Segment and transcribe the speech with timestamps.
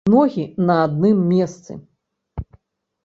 [0.11, 1.73] Ногі на адным месцы.